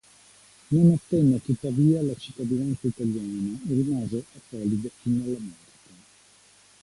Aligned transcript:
Non 0.71 0.93
ottenne 0.93 1.39
tuttavia 1.43 2.01
la 2.01 2.15
cittadinanza 2.15 2.87
italiana 2.87 3.55
e 3.69 3.71
rimase 3.71 4.25
apolide 4.35 4.89
fino 4.99 5.23
alla 5.25 5.37
morte. 5.37 5.89